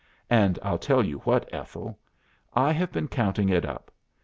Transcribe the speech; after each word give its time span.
And 0.31 0.57
I'll 0.63 0.79
tell 0.79 1.05
you 1.05 1.19
what, 1.19 1.47
Ethel. 1.53 1.99
I 2.55 2.71
have 2.73 2.91
been 2.91 3.07
counting 3.07 3.49
it 3.49 3.65
up. 3.65 3.91